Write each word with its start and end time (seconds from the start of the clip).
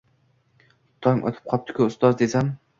—Tong 1.07 1.23
otib 1.33 1.45
qopti-ku, 1.53 1.91
ustoz! 1.93 2.19
–desam. 2.19 2.55